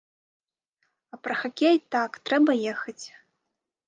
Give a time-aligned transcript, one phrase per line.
[1.15, 3.05] А пра хакей, так, трэба ехаць.